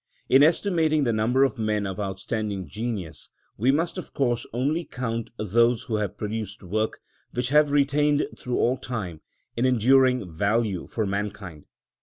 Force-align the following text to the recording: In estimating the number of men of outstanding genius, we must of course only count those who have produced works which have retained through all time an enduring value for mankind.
In 0.29 0.41
estimating 0.41 1.03
the 1.03 1.13
number 1.13 1.43
of 1.43 1.59
men 1.59 1.85
of 1.85 1.99
outstanding 1.99 2.67
genius, 2.67 3.29
we 3.55 3.69
must 3.69 3.99
of 3.99 4.15
course 4.15 4.47
only 4.51 4.83
count 4.83 5.29
those 5.37 5.83
who 5.83 5.97
have 5.97 6.17
produced 6.17 6.63
works 6.63 6.97
which 7.33 7.49
have 7.49 7.69
retained 7.69 8.25
through 8.35 8.57
all 8.57 8.77
time 8.77 9.21
an 9.55 9.65
enduring 9.67 10.33
value 10.35 10.87
for 10.87 11.05
mankind. 11.05 11.65